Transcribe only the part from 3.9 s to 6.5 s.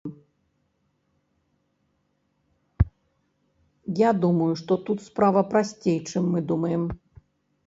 Я думаю, што тут справа прасцей чым мы